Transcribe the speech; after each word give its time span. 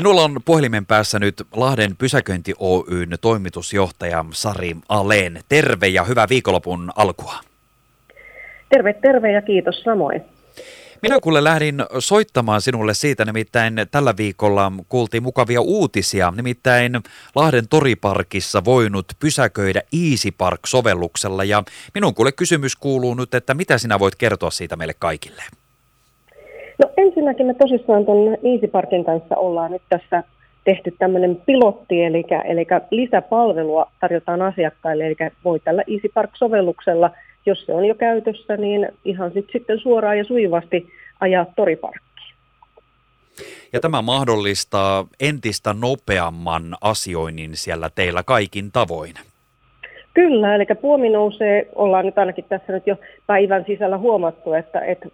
Minulla 0.00 0.22
on 0.22 0.40
puhelimen 0.44 0.86
päässä 0.86 1.18
nyt 1.18 1.46
Lahden 1.52 1.96
Pysäköinti 1.96 2.54
Oyn 2.58 3.18
toimitusjohtaja 3.20 4.24
Sari 4.32 4.76
Aleen. 4.88 5.40
Terve 5.48 5.88
ja 5.88 6.04
hyvää 6.04 6.26
viikonlopun 6.28 6.90
alkua. 6.96 7.34
Terve, 8.68 8.92
terve 8.92 9.32
ja 9.32 9.42
kiitos 9.42 9.82
samoin. 9.82 10.22
Minä 11.02 11.20
kuule 11.22 11.44
lähdin 11.44 11.84
soittamaan 11.98 12.60
sinulle 12.60 12.94
siitä, 12.94 13.24
nimittäin 13.24 13.74
tällä 13.90 14.16
viikolla 14.16 14.72
kuultiin 14.88 15.22
mukavia 15.22 15.60
uutisia, 15.60 16.32
nimittäin 16.36 16.92
Lahden 17.34 17.68
toriparkissa 17.68 18.64
voinut 18.64 19.06
pysäköidä 19.18 19.82
Easy 20.10 20.30
Park-sovelluksella 20.30 21.44
ja 21.44 21.64
minun 21.94 22.14
kuule 22.14 22.32
kysymys 22.32 22.76
kuuluu 22.76 23.14
nyt, 23.14 23.34
että 23.34 23.54
mitä 23.54 23.78
sinä 23.78 23.98
voit 23.98 24.14
kertoa 24.14 24.50
siitä 24.50 24.76
meille 24.76 24.94
kaikille? 24.98 25.42
Ensinnäkin 27.00 27.46
me 27.46 27.54
tosissaan 27.54 28.04
tuon 28.04 28.36
Easy 28.52 28.66
Parkin 28.66 29.04
kanssa 29.04 29.36
ollaan 29.36 29.70
nyt 29.70 29.82
tässä 29.88 30.22
tehty 30.64 30.94
tämmöinen 30.98 31.36
pilotti, 31.46 32.04
eli, 32.04 32.24
eli 32.44 32.66
lisäpalvelua 32.90 33.90
tarjotaan 34.00 34.42
asiakkaille, 34.42 35.06
eli 35.06 35.16
voi 35.44 35.60
tällä 35.60 35.82
Easy 35.86 36.08
Park-sovelluksella, 36.14 37.10
jos 37.46 37.66
se 37.66 37.72
on 37.72 37.84
jo 37.84 37.94
käytössä, 37.94 38.56
niin 38.56 38.88
ihan 39.04 39.32
sit 39.32 39.46
sitten 39.52 39.78
suoraan 39.78 40.18
ja 40.18 40.24
sujuvasti 40.24 40.88
ajaa 41.20 41.46
toriparkkiin. 41.56 42.34
Ja 43.72 43.80
tämä 43.80 44.02
mahdollistaa 44.02 45.06
entistä 45.20 45.74
nopeamman 45.74 46.76
asioinnin 46.80 47.56
siellä 47.56 47.90
teillä 47.94 48.22
kaikin 48.22 48.72
tavoin. 48.72 49.14
Kyllä, 50.14 50.54
eli 50.54 50.66
puomi 50.80 51.08
nousee, 51.08 51.68
ollaan 51.74 52.06
nyt 52.06 52.18
ainakin 52.18 52.44
tässä 52.48 52.72
nyt 52.72 52.86
jo 52.86 52.96
päivän 53.26 53.64
sisällä 53.66 53.98
huomattu, 53.98 54.52
että, 54.52 54.80
että 54.80 55.08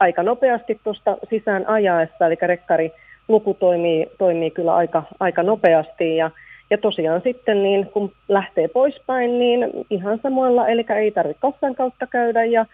aika 0.00 0.22
nopeasti 0.22 0.80
tuosta 0.84 1.16
sisään 1.30 1.68
ajaessa, 1.68 2.26
eli 2.26 2.36
rekkari 2.42 2.92
luku 3.28 3.54
toimii, 3.54 4.06
toimii 4.18 4.50
kyllä 4.50 4.74
aika, 4.74 5.02
aika 5.20 5.42
nopeasti. 5.42 6.16
Ja, 6.16 6.30
ja 6.70 6.78
tosiaan 6.78 7.20
sitten 7.24 7.62
niin 7.62 7.86
kun 7.86 8.12
lähtee 8.28 8.68
poispäin, 8.68 9.38
niin 9.38 9.70
ihan 9.90 10.18
samoilla, 10.22 10.68
eli 10.68 10.84
ei 10.96 11.10
tarvitse 11.10 11.40
kassan 11.40 11.74
kautta 11.74 12.06
käydä 12.06 12.44
ja 12.44 12.66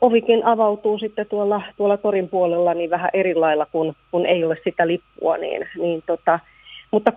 ovikin 0.00 0.44
avautuu 0.44 0.98
sitten 0.98 1.26
tuolla, 1.26 1.62
tuolla 1.76 1.96
torin 1.96 2.28
puolella 2.28 2.74
niin 2.74 2.90
vähän 2.90 3.10
eri 3.12 3.34
lailla, 3.34 3.66
kun, 3.72 3.94
kun 4.10 4.26
ei 4.26 4.44
ole 4.44 4.56
sitä 4.64 4.86
lippua, 4.86 5.36
niin, 5.36 5.68
niin 5.78 6.02
tota, 6.06 6.38
mutta 6.90 7.12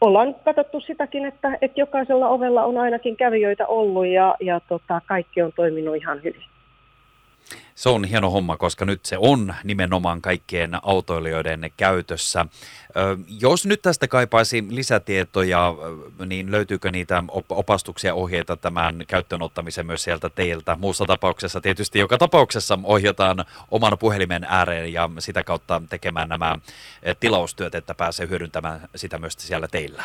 ollaan 0.00 0.34
katsottu 0.44 0.80
sitäkin, 0.80 1.24
että, 1.24 1.58
että 1.60 1.80
jokaisella 1.80 2.28
ovella 2.28 2.64
on 2.64 2.78
ainakin 2.78 3.16
kävijöitä 3.16 3.66
ollut 3.66 4.06
ja, 4.06 4.36
ja 4.40 4.60
tota, 4.60 5.00
kaikki 5.06 5.42
on 5.42 5.52
toiminut 5.56 5.96
ihan 5.96 6.22
hyvin. 6.22 6.55
Se 7.74 7.88
on 7.88 8.04
hieno 8.04 8.30
homma, 8.30 8.56
koska 8.56 8.84
nyt 8.84 9.04
se 9.04 9.16
on 9.18 9.54
nimenomaan 9.64 10.22
kaikkien 10.22 10.70
autoilijoiden 10.82 11.70
käytössä. 11.76 12.46
Jos 13.40 13.66
nyt 13.66 13.82
tästä 13.82 14.08
kaipaisi 14.08 14.64
lisätietoja, 14.70 15.74
niin 16.26 16.50
löytyykö 16.50 16.90
niitä 16.90 17.24
opastuksia 17.48 18.14
ohjeita 18.14 18.56
tämän 18.56 19.04
käyttöönottamisen 19.08 19.86
myös 19.86 20.02
sieltä 20.02 20.30
teiltä? 20.30 20.76
Muussa 20.80 21.04
tapauksessa 21.04 21.60
tietysti 21.60 21.98
joka 21.98 22.18
tapauksessa 22.18 22.78
ohjataan 22.84 23.44
oman 23.70 23.98
puhelimen 23.98 24.46
ääreen 24.48 24.92
ja 24.92 25.10
sitä 25.18 25.44
kautta 25.44 25.82
tekemään 25.90 26.28
nämä 26.28 26.56
tilaustyöt, 27.20 27.74
että 27.74 27.94
pääsee 27.94 28.28
hyödyntämään 28.28 28.80
sitä 28.94 29.18
myös 29.18 29.34
siellä 29.38 29.68
teillä. 29.68 30.04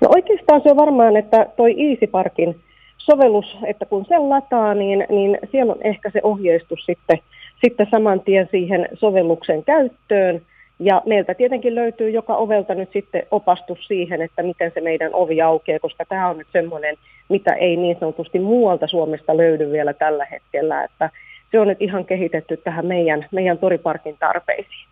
No 0.00 0.08
oikeastaan 0.14 0.60
se 0.62 0.70
on 0.70 0.76
varmaan, 0.76 1.16
että 1.16 1.46
toi 1.56 1.90
Easy 1.90 2.06
Parkin 2.06 2.60
sovellus, 3.00 3.56
että 3.66 3.86
kun 3.86 4.04
sen 4.08 4.30
lataa, 4.30 4.74
niin, 4.74 5.06
niin 5.08 5.38
siellä 5.50 5.72
on 5.72 5.82
ehkä 5.84 6.10
se 6.10 6.20
ohjeistus 6.22 6.86
sitten, 6.86 7.18
sitten 7.64 7.86
saman 7.90 8.20
tien 8.20 8.48
siihen 8.50 8.88
sovelluksen 8.94 9.64
käyttöön. 9.64 10.42
Ja 10.78 11.02
meiltä 11.06 11.34
tietenkin 11.34 11.74
löytyy 11.74 12.10
joka 12.10 12.36
ovelta 12.36 12.74
nyt 12.74 12.92
sitten 12.92 13.22
opastus 13.30 13.86
siihen, 13.86 14.22
että 14.22 14.42
miten 14.42 14.70
se 14.74 14.80
meidän 14.80 15.14
ovi 15.14 15.42
aukeaa, 15.42 15.78
koska 15.78 16.04
tämä 16.08 16.28
on 16.28 16.38
nyt 16.38 16.46
semmoinen, 16.52 16.96
mitä 17.28 17.52
ei 17.52 17.76
niin 17.76 17.96
sanotusti 18.00 18.38
muualta 18.38 18.86
Suomesta 18.86 19.36
löydy 19.36 19.72
vielä 19.72 19.92
tällä 19.92 20.24
hetkellä. 20.24 20.84
Että 20.84 21.10
se 21.50 21.60
on 21.60 21.68
nyt 21.68 21.82
ihan 21.82 22.04
kehitetty 22.04 22.56
tähän 22.56 22.86
meidän, 22.86 23.26
meidän 23.30 23.58
toriparkin 23.58 24.16
tarpeisiin. 24.18 24.88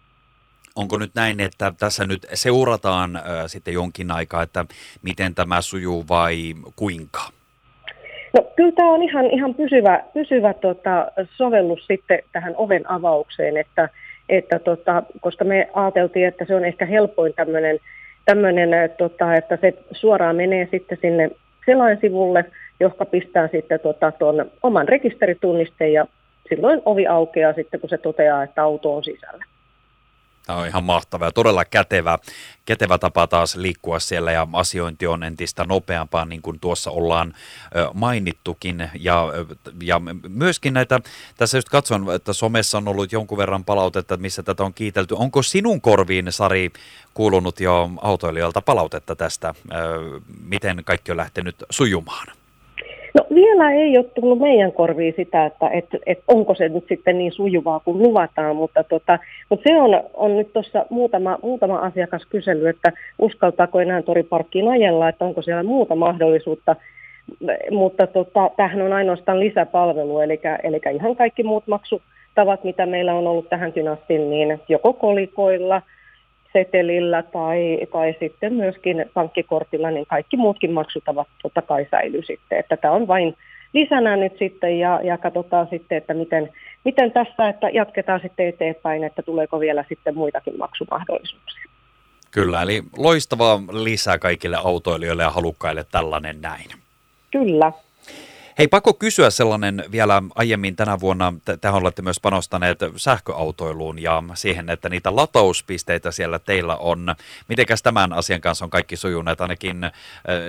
Onko 0.77 0.99
nyt 0.99 1.15
näin, 1.15 1.41
että 1.41 1.73
tässä 1.79 2.07
nyt 2.07 2.27
seurataan 2.35 3.17
äh, 3.17 3.23
sitten 3.47 3.75
jonkin 3.75 4.11
aikaa, 4.11 4.43
että 4.43 4.65
miten 5.03 5.35
tämä 5.35 5.61
sujuu 5.61 6.05
vai 6.09 6.55
kuinka? 6.77 7.38
No 8.39 8.45
kyllä 8.57 8.73
tämä 8.73 8.91
on 8.91 9.03
ihan, 9.03 9.27
ihan 9.27 9.55
pysyvä, 9.55 10.05
pysyvä 10.15 10.55
tota, 10.55 11.13
sovellus 11.37 11.87
sitten 11.87 12.19
tähän 12.33 12.55
oven 12.57 12.91
avaukseen, 12.91 13.57
että, 13.57 13.89
että 14.29 14.59
tota, 14.59 15.03
koska 15.21 15.45
me 15.45 15.69
ajateltiin, 15.73 16.27
että 16.27 16.45
se 16.45 16.55
on 16.55 16.65
ehkä 16.65 16.87
helpoin 16.87 17.35
tämmöinen, 17.35 17.79
tämmöinen 18.25 18.71
tota, 18.99 19.35
että 19.35 19.59
se 19.61 19.75
suoraan 19.93 20.37
menee 20.37 20.69
sitten 20.71 20.99
sinne 21.01 21.31
selainsivulle, 21.67 22.45
joka 22.81 23.05
pistää 23.05 23.49
sitten 23.49 23.81
tota, 23.81 24.13
oman 24.63 24.89
rekisteritunnisteen 24.89 25.93
ja 25.93 26.07
silloin 26.49 26.83
ovi 26.85 27.07
aukeaa 27.07 27.53
sitten, 27.53 27.81
kun 27.81 27.89
se 27.89 27.99
toteaa, 27.99 28.43
että 28.43 28.63
auto 28.63 28.97
on 28.97 29.05
sisällä. 29.05 29.45
Tämä 30.49 30.59
on 30.59 30.67
ihan 30.67 30.85
mahtava 30.85 31.25
ja 31.25 31.33
todella 31.33 31.65
kätevä, 31.65 32.19
kätevä 32.65 32.99
tapa 32.99 33.27
taas 33.27 33.57
liikkua 33.57 34.01
siellä 34.01 34.33
ja 34.33 34.49
asiointi 34.53 35.07
on 35.07 35.23
entistä 35.23 35.65
nopeampaa, 35.65 36.25
niin 36.25 36.43
kuin 36.43 36.61
tuossa 36.61 36.91
ollaan 36.91 37.35
mainittukin. 37.95 38.91
Ja, 39.01 39.25
ja 39.83 40.01
myöskin 40.29 40.75
näitä, 40.75 41.01
tässä 41.37 41.59
just 41.59 41.69
katson, 41.69 42.15
että 42.15 42.33
somessa 42.33 42.79
on 42.79 42.89
ollut 42.89 43.13
jonkun 43.13 43.39
verran 43.39 43.65
palautetta, 43.65 44.17
missä 44.17 44.43
tätä 44.43 44.65
on 44.65 44.75
kiitelty. 44.75 45.15
Onko 45.19 45.43
sinun 45.43 45.81
korviin, 45.81 46.33
Sari, 46.33 46.71
kuulunut 47.15 47.61
jo 47.61 47.91
autoilijoilta 48.03 48.61
palautetta 48.63 49.17
tästä, 49.17 49.55
miten 50.43 50.83
kaikki 50.85 51.11
on 51.11 51.17
lähtenyt 51.17 51.65
sujumaan? 51.71 52.38
Vielä 53.39 53.73
ei 53.73 53.99
ole 53.99 54.07
tullut 54.15 54.39
meidän 54.39 54.73
korviin 54.73 55.15
sitä, 55.17 55.47
että 55.47 55.69
et, 55.69 55.85
et 56.07 56.19
onko 56.29 56.55
se 56.55 56.69
nyt 56.69 56.85
sitten 56.89 57.19
niin 57.19 57.33
sujuvaa 57.33 57.81
kuin 57.81 57.99
luvataan, 57.99 58.57
mutta, 58.57 58.85
tota, 58.85 59.19
mutta 59.51 59.69
se 59.69 59.77
on, 59.77 60.03
on 60.15 60.37
nyt 60.37 60.53
tuossa 60.53 60.87
muutama, 60.91 61.39
muutama 61.43 61.79
asiakas 61.79 62.27
kysellyt, 62.27 62.77
että 62.77 62.93
uskaltaako 63.19 63.81
enää 63.81 64.03
toriparkkiin 64.03 64.69
ajella, 64.69 65.09
että 65.09 65.25
onko 65.25 65.43
siellä 65.43 65.63
muuta 65.63 65.95
mahdollisuutta, 65.95 66.77
mutta 67.71 68.07
tota, 68.07 68.51
tämähän 68.57 68.83
on 68.83 68.93
ainoastaan 68.93 69.41
lisäpalvelu, 69.41 70.21
eli, 70.21 70.41
eli 70.63 70.81
ihan 70.95 71.17
kaikki 71.17 71.43
muut 71.43 71.67
maksutavat, 71.67 72.65
mitä 72.65 72.87
meillä 72.87 73.15
on 73.15 73.27
ollut 73.27 73.49
tähänkin 73.49 73.89
asti, 73.89 74.19
niin 74.19 74.61
joko 74.69 74.93
kolikoilla– 74.93 75.83
setelillä 76.53 77.23
tai, 77.23 77.79
tai 77.93 78.15
sitten 78.21 78.53
myöskin 78.53 79.11
pankkikortilla, 79.15 79.91
niin 79.91 80.07
kaikki 80.07 80.37
muutkin 80.37 80.73
maksutavat 80.73 81.29
totta 81.43 81.63
kai 81.63 81.87
säilyy 81.91 82.23
sitten. 82.23 82.59
Että 82.59 82.77
tämä 82.77 82.95
on 82.95 83.07
vain 83.07 83.37
lisänä 83.73 84.17
nyt 84.17 84.33
sitten 84.39 84.79
ja, 84.79 85.01
ja 85.05 85.19
katsotaan 85.19 85.67
sitten, 85.71 85.99
että 85.99 86.15
miten, 86.15 86.53
miten 86.85 87.13
tässä, 87.13 87.49
että 87.49 87.69
jatketaan 87.69 88.21
sitten 88.21 88.49
eteenpäin, 88.49 89.05
että 89.05 89.23
tuleeko 89.23 89.61
vielä 89.61 89.85
sitten 89.89 90.15
muitakin 90.15 90.59
maksumahdollisuuksia. 90.59 91.65
Kyllä, 92.31 92.63
eli 92.63 92.83
loistava 92.97 93.61
lisää 93.73 94.19
kaikille 94.19 94.57
autoilijoille 94.65 95.23
ja 95.23 95.31
halukkaille 95.31 95.85
tällainen 95.93 96.41
näin. 96.41 96.67
Kyllä. 97.31 97.73
Hei, 98.59 98.69
pakko 98.69 98.95
kysyä 98.95 99.31
sellainen 99.31 99.85
vielä 99.93 100.23
aiemmin 100.35 100.77
tänä 100.77 101.01
vuonna, 101.01 101.35
tähän 101.61 101.83
olette 101.83 102.03
myös 102.03 102.21
panostaneet 102.21 102.79
sähköautoiluun 102.97 104.03
ja 104.03 104.23
siihen, 104.35 104.71
että 104.71 104.89
niitä 104.89 105.17
latauspisteitä 105.17 106.11
siellä 106.11 106.39
teillä 106.39 106.77
on. 106.77 107.15
Mitenkäs 107.49 107.83
tämän 107.83 108.13
asian 108.13 108.41
kanssa 108.41 108.65
on 108.65 108.71
kaikki 108.71 108.97
sujuneet, 108.97 109.41
ainakin 109.41 109.91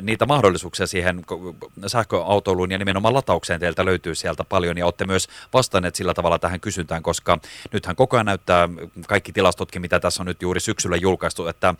niitä 0.01 0.25
mahdollisuuksia 0.25 0.87
siihen 0.87 1.25
sähköautoiluun 1.87 2.71
ja 2.71 2.77
nimenomaan 2.77 3.13
lataukseen 3.13 3.59
teiltä 3.59 3.85
löytyy 3.85 4.15
sieltä 4.15 4.43
paljon 4.43 4.77
ja 4.77 4.85
olette 4.85 5.05
myös 5.05 5.27
vastanneet 5.53 5.95
sillä 5.95 6.13
tavalla 6.13 6.39
tähän 6.39 6.59
kysyntään, 6.59 7.03
koska 7.03 7.39
nythän 7.71 7.95
koko 7.95 8.17
ajan 8.17 8.25
näyttää 8.25 8.69
kaikki 9.07 9.31
tilastotkin, 9.31 9.81
mitä 9.81 9.99
tässä 9.99 10.23
on 10.23 10.27
nyt 10.27 10.41
juuri 10.41 10.59
syksyllä 10.59 10.95
julkaistu, 10.97 11.47
että 11.47 11.69
äh, 11.69 11.75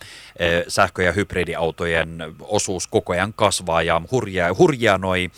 sähkö- 0.68 1.02
ja 1.02 1.12
hybridiautojen 1.12 2.34
osuus 2.40 2.86
koko 2.86 3.12
ajan 3.12 3.32
kasvaa 3.32 3.82
ja 3.82 4.02
hurjaa, 4.10 4.54
hurjaa 4.58 4.98
noi 4.98 5.30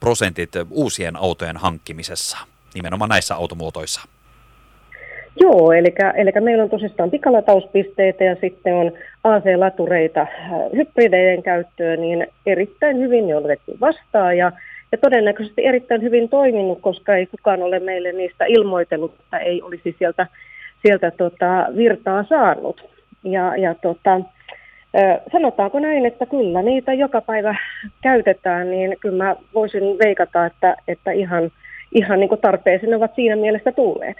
prosentit 0.00 0.23
prosentit 0.24 0.70
uusien 0.70 1.16
autojen 1.16 1.56
hankkimisessa, 1.56 2.38
nimenomaan 2.74 3.08
näissä 3.08 3.34
automuotoissa? 3.34 4.00
Joo, 5.40 5.72
eli, 5.72 5.94
eli 6.14 6.30
meillä 6.40 6.62
on 6.64 6.70
tosissaan 6.70 7.10
pikalatauspisteitä 7.10 8.24
ja 8.24 8.36
sitten 8.40 8.74
on 8.74 8.92
AC-latureita 9.24 10.20
äh, 10.20 10.28
hybrideiden 10.76 11.42
käyttöön, 11.42 12.00
niin 12.00 12.26
erittäin 12.46 12.98
hyvin 12.98 13.26
ne 13.26 13.36
on 13.36 13.44
otettu 13.44 13.76
vastaan 13.80 14.36
ja, 14.36 14.52
ja 14.92 14.98
todennäköisesti 14.98 15.66
erittäin 15.66 16.02
hyvin 16.02 16.28
toiminut, 16.28 16.80
koska 16.80 17.16
ei 17.16 17.26
kukaan 17.26 17.62
ole 17.62 17.80
meille 17.80 18.12
niistä 18.12 18.44
ilmoitellut, 18.44 19.14
että 19.20 19.38
ei 19.38 19.62
olisi 19.62 19.96
sieltä, 19.98 20.26
sieltä 20.82 21.10
tota, 21.10 21.66
virtaa 21.76 22.24
saanut. 22.28 22.84
Ja, 23.24 23.56
ja 23.56 23.74
tota, 23.74 24.20
Sanotaanko 25.32 25.78
näin, 25.78 26.06
että 26.06 26.26
kyllä 26.26 26.62
niitä 26.62 26.92
joka 26.92 27.20
päivä 27.20 27.56
käytetään, 28.02 28.70
niin 28.70 28.96
kyllä 29.00 29.24
mä 29.24 29.36
voisin 29.54 29.82
veikata, 29.82 30.46
että, 30.46 30.76
että 30.88 31.12
ihan, 31.12 31.50
ihan 31.92 32.20
niin 32.20 32.38
tarpeeseen 32.40 32.94
ovat 32.94 33.14
siinä 33.14 33.36
mielessä 33.36 33.72
tulleet. 33.72 34.16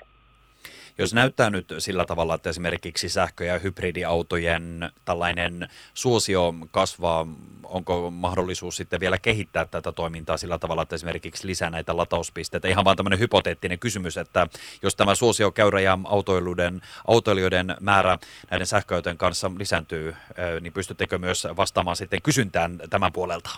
Jos 0.98 1.14
näyttää 1.14 1.50
nyt 1.50 1.74
sillä 1.78 2.04
tavalla, 2.04 2.34
että 2.34 2.50
esimerkiksi 2.50 3.08
sähkö- 3.08 3.44
ja 3.44 3.58
hybridiautojen 3.58 4.90
tällainen 5.04 5.68
suosio 5.94 6.54
kasvaa, 6.70 7.26
onko 7.64 8.10
mahdollisuus 8.10 8.76
sitten 8.76 9.00
vielä 9.00 9.18
kehittää 9.18 9.64
tätä 9.64 9.92
toimintaa 9.92 10.36
sillä 10.36 10.58
tavalla, 10.58 10.82
että 10.82 10.94
esimerkiksi 10.94 11.46
lisää 11.46 11.70
näitä 11.70 11.96
latauspisteitä? 11.96 12.68
Ihan 12.68 12.84
vaan 12.84 12.96
tämmöinen 12.96 13.18
hypoteettinen 13.18 13.78
kysymys, 13.78 14.16
että 14.16 14.46
jos 14.82 14.96
tämä 14.96 15.14
suosiokäyrä 15.14 15.80
ja 15.80 15.98
autoiluiden, 16.04 16.82
autoilijoiden 17.06 17.76
määrä 17.80 18.18
näiden 18.50 18.66
sähköautojen 18.66 19.18
kanssa 19.18 19.50
lisääntyy, 19.58 20.16
niin 20.60 20.72
pystyttekö 20.72 21.18
myös 21.18 21.46
vastaamaan 21.56 21.96
sitten 21.96 22.22
kysyntään 22.22 22.78
tämän 22.90 23.12
puolelta? 23.12 23.50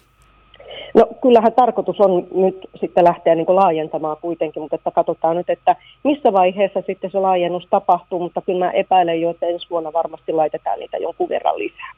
No 0.96 1.06
kyllähän 1.22 1.52
tarkoitus 1.52 2.00
on 2.00 2.26
nyt 2.34 2.68
sitten 2.80 3.04
lähteä 3.04 3.34
niin 3.34 3.46
kuin 3.46 3.56
laajentamaan 3.56 4.16
kuitenkin, 4.20 4.62
mutta 4.62 4.76
että 4.76 4.90
katsotaan 4.90 5.36
nyt, 5.36 5.50
että 5.50 5.76
missä 6.04 6.32
vaiheessa 6.32 6.82
sitten 6.86 7.10
se 7.10 7.18
laajennus 7.18 7.66
tapahtuu, 7.70 8.20
mutta 8.20 8.40
kyllä 8.40 8.64
mä 8.64 8.70
epäilen 8.70 9.20
jo, 9.20 9.30
että 9.30 9.46
ensi 9.46 9.66
vuonna 9.70 9.92
varmasti 9.92 10.32
laitetaan 10.32 10.78
niitä 10.78 10.96
jonkun 10.96 11.28
verran 11.28 11.58
lisää. 11.58 11.92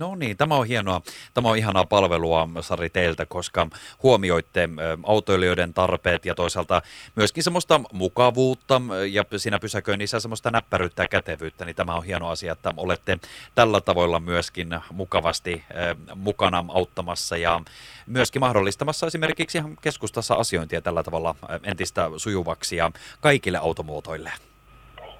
No 0.00 0.14
niin, 0.14 0.36
tämä 0.36 0.54
on 0.54 0.66
hienoa. 0.66 1.02
Tämä 1.34 1.48
on 1.48 1.58
ihanaa 1.58 1.84
palvelua, 1.84 2.48
Sari, 2.60 2.90
teiltä, 2.90 3.26
koska 3.26 3.68
huomioitte 4.02 4.68
autoilijoiden 5.02 5.74
tarpeet 5.74 6.26
ja 6.26 6.34
toisaalta 6.34 6.82
myöskin 7.14 7.44
semmoista 7.44 7.80
mukavuutta 7.92 8.80
ja 9.10 9.24
siinä 9.36 9.58
pysäköinnissä 9.58 10.20
semmoista 10.20 10.50
näppäryyttä 10.50 11.02
ja 11.02 11.08
kätevyyttä, 11.08 11.64
niin 11.64 11.76
tämä 11.76 11.94
on 11.94 12.04
hieno 12.04 12.28
asia, 12.28 12.52
että 12.52 12.74
olette 12.76 13.18
tällä 13.54 13.80
tavoilla 13.80 14.20
myöskin 14.20 14.68
mukavasti 14.92 15.64
mukana 16.14 16.64
auttamassa 16.68 17.36
ja 17.36 17.60
myöskin 18.06 18.40
mahdollistamassa 18.40 19.06
esimerkiksi 19.06 19.58
keskustassa 19.80 20.34
asiointia 20.34 20.82
tällä 20.82 21.02
tavalla 21.02 21.34
entistä 21.62 22.10
sujuvaksi 22.16 22.76
ja 22.76 22.90
kaikille 23.20 23.58
automuotoille. 23.58 24.32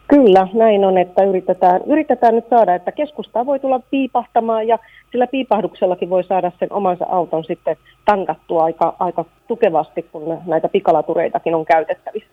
Kyllä, 0.08 0.48
näin 0.52 0.84
on, 0.84 0.98
että 0.98 1.24
yritetään, 1.24 1.80
yritetään 1.86 2.34
nyt 2.34 2.48
saada, 2.50 2.74
että 2.74 2.92
keskustaa 2.92 3.46
voi 3.46 3.60
tulla 3.60 3.80
piipahtamaan 3.90 4.68
ja 4.68 4.78
sillä 5.12 5.26
piipahduksellakin 5.26 6.10
voi 6.10 6.24
saada 6.24 6.52
sen 6.58 6.72
omansa 6.72 7.06
auton 7.08 7.44
sitten 7.44 7.76
tankattua 8.04 8.64
aika, 8.64 8.96
aika 8.98 9.24
tukevasti, 9.48 10.02
kun 10.02 10.38
näitä 10.46 10.68
pikalatureitakin 10.68 11.54
on 11.54 11.64
käytettävissä. 11.64 12.30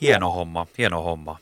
Hieno 0.00 0.30
homma, 0.30 0.66
hieno 0.78 1.02
homma. 1.02 1.36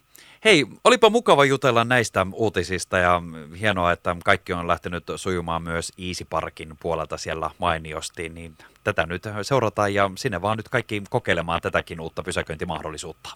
Hei, 0.45 0.67
olipa 0.85 1.11
mukava 1.11 1.45
jutella 1.45 1.85
näistä 1.85 2.27
uutisista 2.35 2.99
ja 2.99 3.23
hienoa, 3.61 3.93
että 3.93 4.17
kaikki 4.25 4.53
on 4.53 4.69
lähtenyt 4.69 5.05
sujumaan 5.17 5.63
myös 5.63 5.93
Easy 6.09 6.25
Parkin 6.31 6.75
puolelta 6.83 7.17
siellä 7.17 7.51
mainiosti, 7.59 8.29
niin 8.29 8.53
tätä 8.85 9.07
nyt 9.07 9.23
seurataan 9.43 9.95
ja 9.95 10.11
sinne 10.17 10.43
vaan 10.43 10.57
nyt 10.57 10.69
kaikki 10.69 11.03
kokeilemaan 11.11 11.61
tätäkin 11.61 12.01
uutta 12.01 12.23
pysäköintimahdollisuutta. 12.23 13.31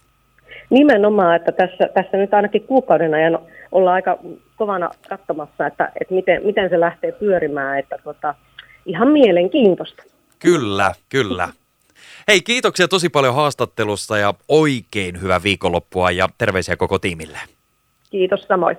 Nimenomaan, 0.69 1.35
että 1.35 1.51
tässä, 1.51 1.89
tässä 1.93 2.17
nyt 2.17 2.33
ainakin 2.33 2.63
kuukauden 2.63 3.13
ajan 3.13 3.39
ollaan 3.71 3.95
aika 3.95 4.17
kovana 4.55 4.89
katsomassa, 5.09 5.67
että, 5.67 5.91
että 6.01 6.13
miten, 6.13 6.45
miten 6.45 6.69
se 6.69 6.79
lähtee 6.79 7.11
pyörimään, 7.11 7.79
että 7.79 7.97
tota, 8.03 8.35
ihan 8.85 9.07
mielenkiintoista. 9.07 10.03
Kyllä, 10.39 10.91
kyllä. 11.09 11.49
Hei, 12.27 12.41
kiitoksia 12.41 12.87
tosi 12.87 13.09
paljon 13.09 13.35
haastattelusta 13.35 14.17
ja 14.17 14.33
oikein 14.47 15.21
hyvää 15.21 15.43
viikonloppua 15.43 16.11
ja 16.11 16.29
terveisiä 16.37 16.75
koko 16.75 16.99
tiimille. 16.99 17.39
Kiitos 18.09 18.41
samoin. 18.41 18.77